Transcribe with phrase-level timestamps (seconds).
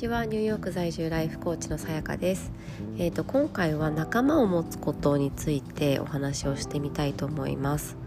[0.00, 0.24] ちは。
[0.24, 2.50] ニューヨーク在住ライフコーチのさやかです、
[2.96, 7.98] えーと、今回は仲間を持つことについてお話をしてみたいと思います。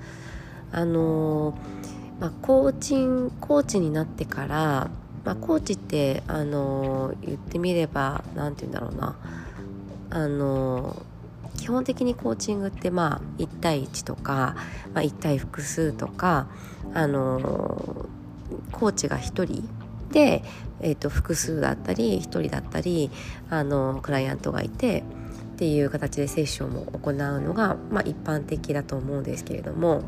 [0.72, 1.56] あのー、
[2.20, 4.90] まあ、コーチンコーチになってから、
[5.24, 9.16] まあ、コーチってあのー、言ってみれば何て言うんだろうな。
[10.10, 14.56] あのー、基本的にコーチングってまあ1対1とか、
[14.96, 16.48] まあ、1対複数とか
[16.96, 18.08] あの
[18.72, 19.70] コーチが1人
[20.14, 20.44] で、
[20.80, 23.12] えーと、複数だったり1人だったり
[23.50, 25.04] あのクライアントがいて
[25.54, 30.02] っていう形でセッションも行うのが、まあ、一般的だと思うんですけれども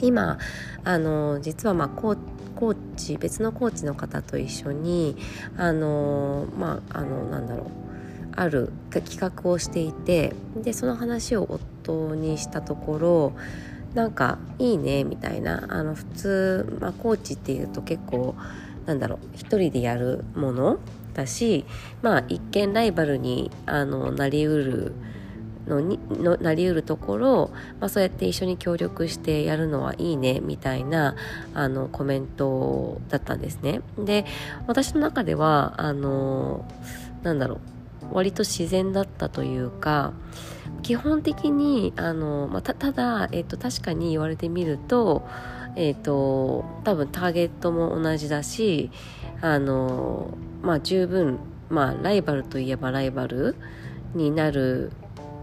[0.00, 0.38] 今
[0.84, 2.18] あの実はまあコー
[2.56, 5.16] コーチ別のコーチの方と一緒に
[5.56, 7.66] あのまああのなんだろう
[8.34, 13.32] ある企画をしていてでその話を夫にしたところ
[13.94, 18.34] なんかいいねみたいなあの普通、まあ、コーチっていうと結構
[18.86, 20.78] なんだろう一人でやるもの
[21.14, 21.64] だし
[22.02, 24.94] まあ一見ライバルにあのなりうる
[25.66, 31.14] のにのなりうるところ、まあ、そうやって一緒に協力してやるのはいいねみたいな
[31.54, 33.80] あのコメントだったんですね。
[33.98, 34.24] で
[34.66, 36.64] 私の中ではあの
[37.22, 37.60] なんだろ
[38.10, 40.12] う割と自然だったというか
[40.82, 45.22] 基本的にあの、まあ、ただ、えっと、確かに言われてみると
[45.76, 48.90] えーと、多分ターゲットも同じだし
[49.40, 51.38] あの、まあ、十分、
[51.70, 53.56] まあ、ライバルといえばライバル
[54.14, 54.92] になる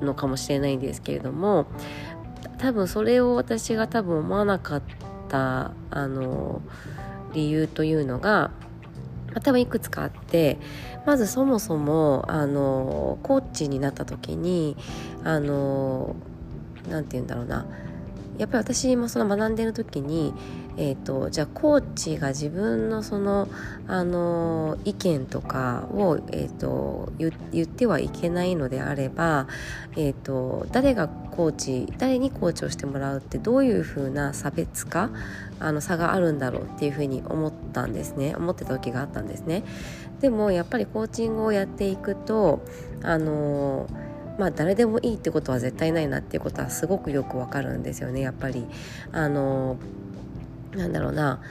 [0.02, 1.66] のかもしれないんですけれども
[2.60, 4.84] 多分それを私が多分思わなかっ
[5.30, 6.62] たあの
[7.34, 8.50] 理由というのが、
[9.44, 10.58] 多分いくつかあって
[11.06, 14.76] まずそもそもあのコーチになった時に
[15.24, 16.16] あの
[16.90, 17.66] なんて言うんだろうな。
[18.40, 20.34] やっぱり私もその学んでる時に、
[20.78, 23.50] えーと、じゃあコーチが自分のその、
[23.86, 29.48] あの意見とかを、えーと、言ってはいけないのであれば、
[29.98, 35.10] えーと、誰がコーチ誰にコーチをしてもらうってどういうふうな差別化
[35.60, 39.64] あの差があるんだろうっていうふうに思ったんですね思ってた時があったんですね。
[40.20, 42.62] でもやっぱりコーチングをやっていくと
[43.04, 44.09] あのー
[44.40, 48.66] まあ誰でもいいってことは絶対ないなっていうことはすごくよくわかるんですよねやっぱり。
[49.12, 49.78] あの
[50.76, 51.42] なんだろうな。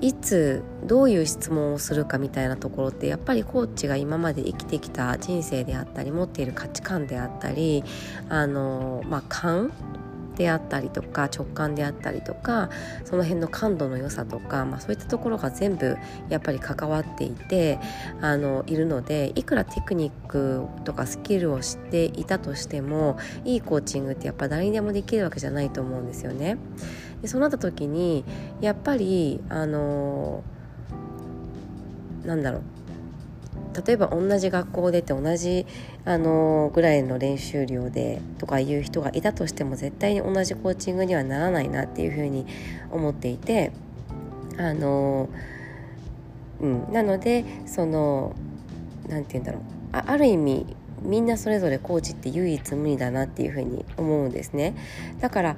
[0.00, 7.84] いつどういう質問をするかみたいなところってやっぱりコーチが今まで生きてきた人生であったり持っている価値観であったり
[8.28, 9.72] あの、まあ、勘
[10.36, 12.70] であったりとか直感であったりとか
[13.04, 15.96] その辺の感度の良さとか、まあ、そういったところが全部
[16.28, 17.78] やっぱり関わっていて
[18.20, 26.58] あのいるのでいくらテクニックとかスキルを知っていたとしてもいいコーチングってやっぱ誰にでもできるわけじゃないと思うんですよね。
[27.22, 28.24] でそうなった時に
[28.60, 30.42] やっぱりあの
[32.24, 32.62] なんだろう
[33.86, 35.66] 例えば同じ学校出て同じ
[36.04, 42.46] あのぐらいの練習量でとかいう人がいたとしても絶対に同じコーチングにはならないなっていうふうに
[42.90, 43.72] 思っていて
[44.56, 45.28] あの、
[46.60, 48.34] うん、なのでその
[49.08, 49.62] 何て言うんだろう。
[49.92, 50.66] あある意味
[51.02, 54.74] みんなそれぞれコーチって唯一無二だなっていうふうに思うんですね。
[55.20, 55.56] だから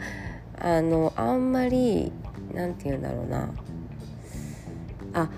[0.58, 2.12] あのあんまり
[2.52, 3.50] 何て言うんだろうな。
[5.14, 5.30] あ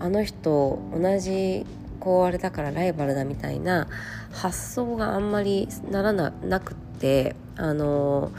[0.00, 1.66] あの人同じ
[2.00, 3.88] こうあれだからライバルだみたいな
[4.32, 8.32] 発想があんまりならななくってあの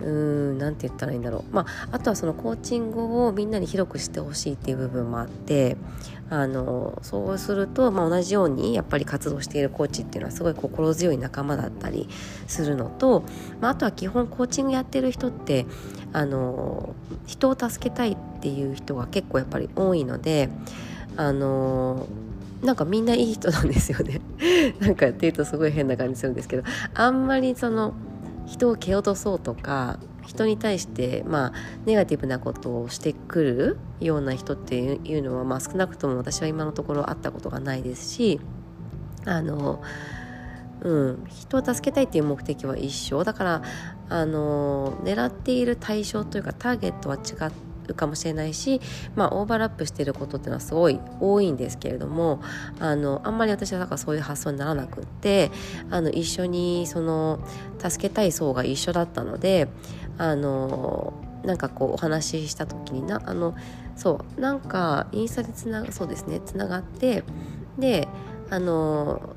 [0.00, 1.54] うーん何て言ったらいいんだろう。
[1.54, 5.76] まああとはそのコーチングをみんなに広くしてほしいっていう部分もあって
[6.32, 12.08] あのそうすると、まあ、同じようにやっぱり活動しているコーチっていうのはすごい心強い仲間だったり
[12.46, 13.22] するのと、
[13.60, 15.66] まあ、あとは基本コーチングやってる人って
[16.14, 16.94] あの
[17.26, 20.48] 人を助けたいっていう人が結構やっぱり多いので
[21.18, 22.06] あの
[22.62, 24.20] なんかみんないい人なんですよね。
[24.80, 26.62] なんかっていうとすごい変な感じするんですけど
[26.94, 27.94] あんまりその
[28.46, 31.52] 人を蹴落とそうとか人に対してまあ
[31.84, 38.40] ネガティブなことをしてくるような人っていうのはまあ少なくとも私は今のところ会ったことがないですし
[39.24, 39.82] あの
[40.82, 43.22] うん、人を助けたいっていう目的は一緒。
[43.22, 43.62] だから
[44.08, 48.80] あの狙っている対象というかターゲットは違ってるかもしれないし、
[49.14, 52.40] まあ、オーバーラップしてることっていうのはすごい多いんですけれども
[52.80, 55.50] あのあんまり私はだからそういう発想にならなくって
[55.90, 57.40] あの一緒にその
[57.78, 59.68] 助けたい層が一緒だったので
[60.18, 61.12] あの
[61.44, 63.54] なんかこうお話しした時になあの
[63.96, 67.24] そうなんかインスタでつなそうですねつながって
[67.78, 68.08] で
[68.50, 69.34] あの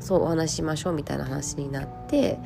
[0.00, 2.38] そうお話ししましょうみたいな話になって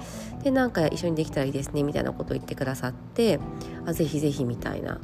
[0.43, 3.41] でなんか一緒にできたらいいですねみたいなことを言ってくださって
[3.85, 5.01] あぜひぜひみたいな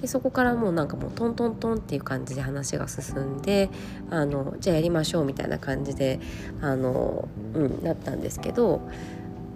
[0.00, 3.70] でそこからもうなんかもうトントントンっていう感じで話が進んで
[4.10, 6.20] あのじゃあやりましょうみたいな感じで
[6.60, 8.80] あの、うん、なったんですけど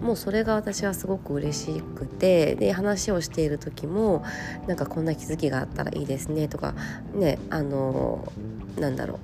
[0.01, 4.23] もうそれが私はすごく嬉しくてで話をしている時も
[4.67, 6.75] なんかこんな気づきがあったらいいですねとか
[7.13, 8.31] ねあの
[8.77, 9.19] なんだろ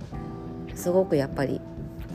[0.74, 1.62] うすごくやっぱり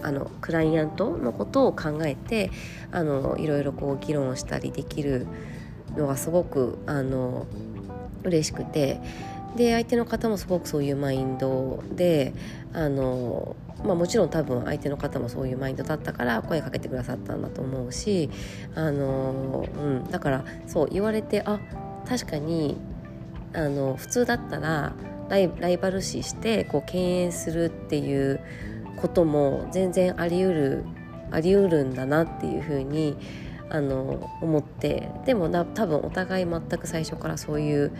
[0.02, 2.50] あのクライアントのことを考えて
[2.92, 5.26] あのいろいろこう議論したりできる
[5.96, 7.46] のがすごくあの
[8.26, 9.00] 嬉しくて。
[9.56, 12.34] で相手の方もすごくそういうマインドで
[12.72, 18.30] あの、まあ、もちろん多分相手の方もそういうマインドだったから声かけてくださったんだと思うし
[18.74, 21.58] あの、うん、だからそう言われてあ
[22.06, 22.76] 確かに
[23.54, 24.92] あの普通だったら
[25.28, 28.40] ライライバル視してこう敬遠するっていう
[28.96, 30.84] ことも全然あり得る
[31.30, 33.16] あり得るんだなっていうふうに
[33.70, 37.92] あの思ってでもな多分お互い全く最初からそういう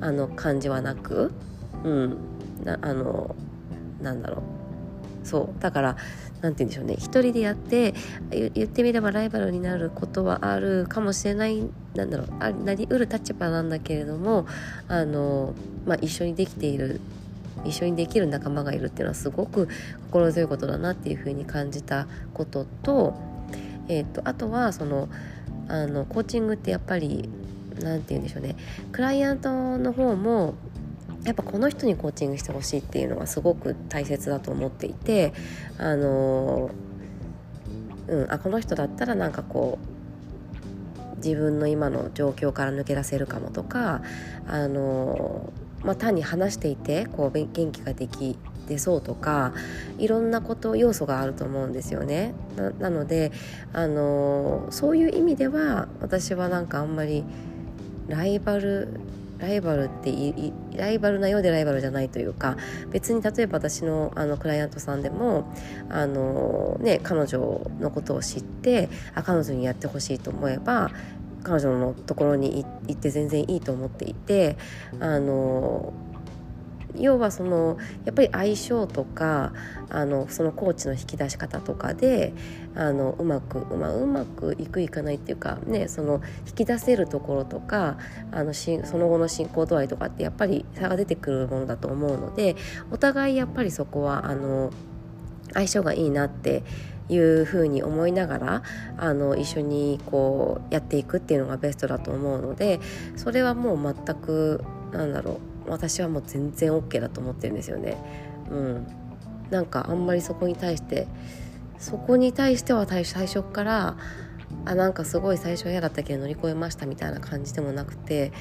[0.00, 1.32] あの感じはなく、
[1.84, 2.18] うん、
[2.64, 3.36] なあの
[4.00, 4.62] なんだろう。
[5.26, 5.62] そう。
[5.62, 5.96] だから
[6.40, 6.94] 何て言うんでしょうね。
[6.98, 7.94] 一人でやって
[8.30, 11.62] 言ってみればライバルになることはあるかもしれない。
[11.94, 12.26] なんだろう。
[12.40, 14.46] あなりうる立場なんだけれども
[14.88, 15.54] あの、
[15.86, 17.00] まあ、一緒にできている
[17.64, 19.68] 一緒にできる仲間がいるっていうのはすごく
[20.10, 23.14] 心強いことだなっていうふうに感じたことと,、
[23.88, 25.08] えーと、あとはその
[25.68, 27.28] あのコーチングってやっぱり
[27.80, 28.56] 何て言うんでしょうね。
[28.90, 30.54] クライアントの方も
[31.24, 35.32] やっぱこの人にコーチングしてほしいっていうのはすごく大切だと思っていて
[35.78, 36.70] あの、
[38.08, 39.78] うん、あこの人だったらなんかこ
[41.14, 44.02] う自分の今の状況から抜け出せるかもとか
[44.48, 45.52] あの
[45.84, 49.52] まあ、単に話していてこう元気ができ出そうとか
[49.98, 52.34] いろんなこと要素があると思うんですよね。
[52.78, 53.32] なので
[53.72, 57.24] あのそういう意味では私はなんかあんまり
[58.08, 59.00] ライバル
[59.42, 60.12] ライバルって
[60.76, 62.56] ライバルなようでライバルじゃないというか
[62.90, 65.52] 別に例えば私のあのクライアントさんでも
[65.90, 70.92] あの、ね、彼女のことを知ってあ彼女にやってほしいと思えば
[71.42, 74.56] 彼女のところに行って全然いいと思っていて
[75.00, 75.92] あの
[76.96, 79.52] 要はそのやっぱり相性とか
[79.90, 82.32] あのそのコーチの引き出し方とかで
[82.74, 87.98] あのうまくうまうまくいくいかないっていうかねその引き出せるところとか
[88.30, 92.56] あのしその後の進行度合いとかってやっぱり差が出てくるものだと思うので
[92.90, 94.70] お互いやっぱりそこはあの
[95.52, 96.62] 相性がいいなって
[97.08, 98.62] いうふうに思いながら
[98.96, 102.80] あの一緒にこうやっていくっていうのがベストだと思うので
[103.16, 107.96] それはもう全くなんだろう私はもう全然 OK だと思ってるんですよね。
[108.50, 108.86] うん、
[109.50, 111.06] なんかあんまりそこに対して
[111.78, 113.96] そこに対しては最初から
[114.64, 118.32] あなんかすごい最初は嫌だったけど乗り越えましたみたいな感じでもなくて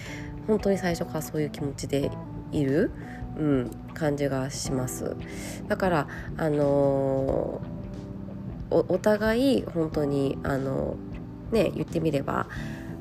[0.47, 2.11] 本当に最初からそういう気持ちで
[2.51, 2.91] いる、
[3.37, 5.15] うん、感じがします
[5.67, 6.07] だから
[6.37, 7.81] あのー
[8.71, 10.95] お互い本当にあの
[11.51, 12.47] ね言ってみれば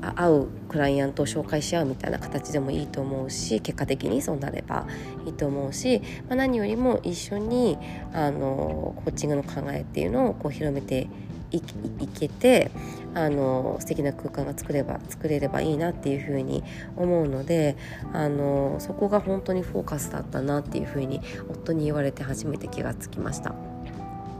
[0.01, 4.87] 会うクライアントを紹介し合うみたいな形でもいいと思うし結果的にそうなれば
[5.25, 7.77] いいと思うし、まあ、何よりも一緒に
[8.13, 11.07] あのコーチングの考えっていうのをこう広めて
[11.51, 11.61] い
[12.07, 12.71] けて
[13.13, 16.63] あの素敵な空間が作れば作れればいいなっていうふうに
[16.95, 17.75] 思うので
[18.13, 23.70] あのそこが本当にフォーカスだったなっていうふうに夫に言われて初めて気がつきました。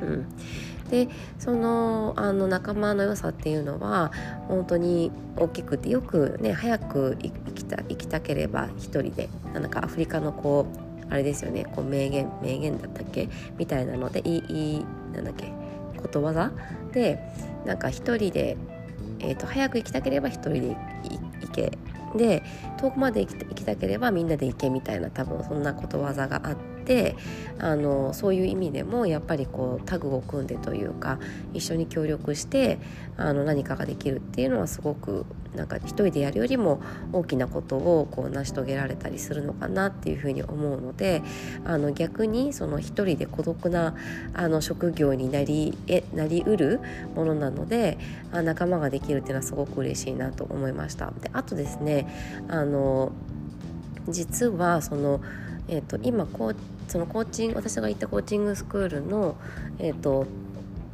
[0.01, 0.25] うん、
[0.89, 1.07] で
[1.39, 4.11] そのあの仲間の良さっていうのは
[4.47, 10.65] 本当に大きくてよくね早く生きた生きたければ一人でなんかアフリカのこ
[11.09, 13.29] うあれですよねこう名言名言だったっけ？
[13.57, 15.51] みたいなのでいいいいなんだっけ
[16.01, 16.51] ことわざ
[16.93, 17.19] で
[17.65, 18.57] なんか一人で、
[19.19, 20.77] えーと、早く生きたければ一人で
[21.41, 21.77] 行け
[22.17, 22.43] で
[22.77, 27.15] 遠くまで行きたければみんなで行けみたいな多分そんなことわざがあって
[27.59, 31.19] あのそういう意味でもやっぱりこうタグを組んでというか
[31.53, 32.79] 一緒に協力して
[33.17, 41.21] あの何かができるっていうのはすごくなんか一人でやるよりも大きなことをこう成し遂げられたりするのかなっていうふうに思うので
[41.65, 43.95] あの逆にその一人で孤独な
[44.33, 46.79] あの職業になりえなりうる
[47.15, 47.97] ものなので
[48.31, 51.11] あ仲間ができるっていうのはすごく嬉しいなと思いました。
[51.21, 52.07] であとですね
[52.47, 53.11] あの
[54.07, 55.21] 実はその
[55.71, 56.55] えーと、今こう
[56.89, 59.37] そのコーチング私が行ったコーチングスクールの、
[59.79, 60.27] えーと、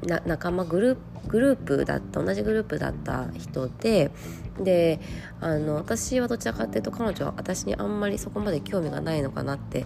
[0.05, 4.11] な仲間グルグループだった同じグループだった人で
[4.59, 4.99] で
[5.41, 9.85] あの私はどちらかっていうと彼女は私にあんまりそこまで興味がないのかなって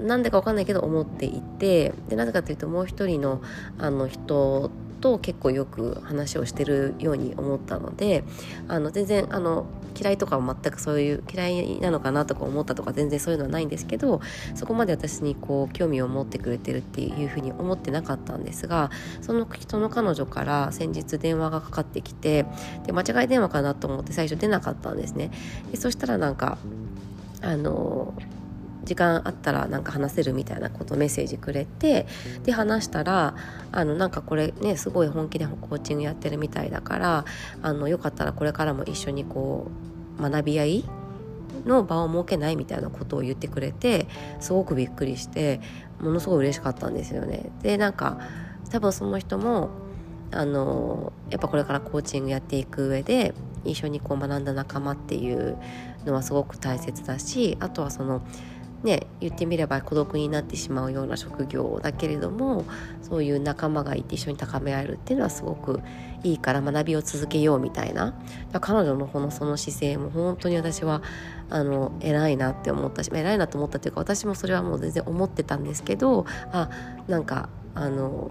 [0.00, 3.42] なんでか分かんないけど思っていてでなぜかというともう一人の
[3.78, 4.70] あの人
[5.02, 8.24] と結構よく話をしてるように思ったので
[8.68, 9.66] あの全然あの
[10.00, 14.22] 嫌いとかは全くそういう嫌いなのかなとか思ったとか全然そういうのはないんですけど
[14.54, 22.46] そこまで私にこう興味を持ってくれてるっていうふうに思ってなかったんですがその人の彼女から先日電話がかかってきて
[22.86, 25.30] で間違い電話かなと思って最初出なかったんですね。
[25.70, 26.58] でそしたらなんか
[27.42, 28.14] あの
[28.84, 32.06] 時間あったらなんか話せるみたいなことメッセージくれて
[32.44, 33.34] で話したら
[33.70, 37.24] あのなんかこれねすごい本気でコーチングやってるみたいだから
[37.62, 39.70] あのよかったらこれからも一緒にこ
[40.18, 40.84] う学び合い
[41.64, 44.08] の場を設けないみたいなことを言ってくれて
[44.40, 45.60] すごくびっくりして
[46.00, 47.50] ものすごい嬉しかったんですよね。
[47.62, 48.18] でなんか
[48.70, 49.70] 多分その人も
[50.32, 53.34] あのやっぱこれからコーチングやっていく上で
[53.64, 55.56] 一緒にこう学んだ仲間っていう
[56.04, 58.22] のはすごく大切だしあとはその
[58.82, 62.64] ね言ってみれば孤独になってしまうような職業だけれども
[63.02, 65.80] そういう仲間がいて一緒に高め合えるっていうのはすごく
[66.22, 68.14] いいから学びを続けようみたいな。
[68.60, 71.02] 彼女のこのその姿勢も本当に私は
[71.50, 76.70] あの偉いなって思ったし偉いなと思ったというか私もそれはもう全然思ってたんですけどあ
[77.08, 78.30] なんかあの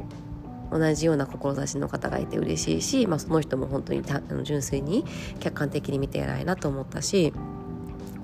[0.72, 4.04] 同じような志の方がいて嬉しいし、まあ、その人も本当に
[4.44, 5.06] 純粋に
[5.40, 7.34] 客観的に見て偉いなと思ったし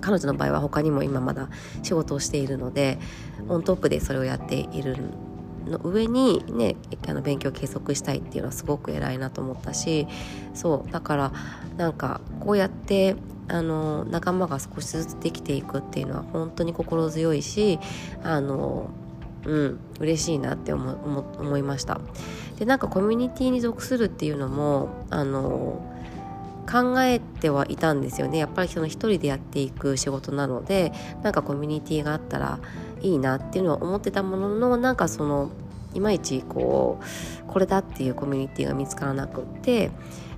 [0.01, 1.49] 彼女の場合は他にも今まだ
[1.83, 2.99] 仕事をしているので
[3.49, 4.97] オントップでそれをやっている
[5.67, 6.75] の上にね
[7.07, 10.07] あの勉強を継続したいっていうのはすごく偉いなと思ったし
[10.53, 11.33] そうだから
[11.77, 13.15] なんかこうやって
[13.49, 17.79] あの仲間が少しずつできていくっていうのは本当に心強いし
[18.23, 18.89] あの
[19.45, 20.91] うん嬉しいなって思
[21.39, 22.01] 思いました。
[22.57, 25.86] でなんかコミュニティに属するっていうのもあの
[26.69, 30.91] 考えてはいたんですよねやっぱりその一人でやっていく仕事なので
[31.23, 32.59] なんかコミュニティがあったら
[33.01, 35.49] いいなっていうのは思ってたもののなんかその
[35.93, 39.91] いまいちこうこれだっていうコミュニティが見つからなくって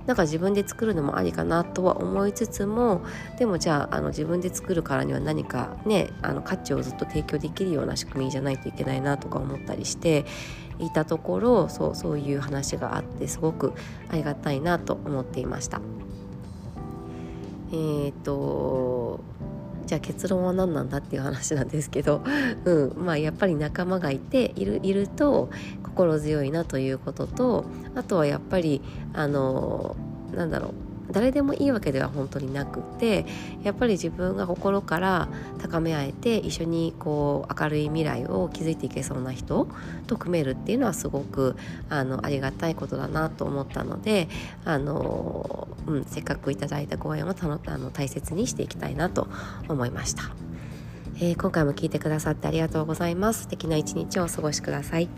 [0.06, 3.02] なんか自分で作るのもありかなとは思いつつも
[3.38, 10.24] でもじゃああの自分で作るからには何かねあの価値をずっと提供できるような仕組みじゃないといけないなとか思ったりして
[10.78, 13.74] いたところそうそういう話があってすごく
[14.08, 15.80] ありがたいなと思っていました。
[17.72, 19.20] えー、っと
[19.86, 22.22] じゃあ結論は何なんだっていう話なんですけど、
[22.64, 25.50] うんまあ、やっぱり仲間がいているいると
[25.82, 27.64] 心強いなということと
[27.96, 29.96] あとはやっぱりあの
[30.32, 33.26] なんだろう誰でもいいわけでは本当になくて
[33.62, 39.68] やっぱり自分が心から高め合えて一緒にこう明るい未来を築いていけそうな人
[40.06, 41.56] と組めるっていうのはすごく
[41.88, 44.28] あのありがたいことだなと思ったので
[44.64, 49.28] あの、うん、せっかくいただいたご縁をたのあの大切にしていきたいなと
[49.68, 50.30] 思いました、
[51.16, 53.42] えー、今回も聞いてくださってありがとうございます。
[53.42, 55.08] 素敵な一日をお過ごしください。